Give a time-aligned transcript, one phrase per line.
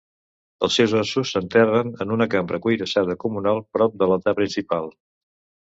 [0.67, 4.95] Els seus ossos s'enterren en una cambra cuirassada comunal prop de l'altar principal.